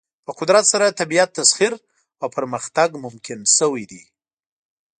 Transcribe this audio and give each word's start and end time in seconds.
په 0.25 0.31
قدرت 0.39 0.65
سره 0.73 0.97
طبیعت 1.01 1.29
تسخیر 1.39 1.73
او 2.21 2.27
پرمختګ 2.35 2.89
ممکن 3.05 3.39
شوی 3.57 3.83
دی. 3.91 4.03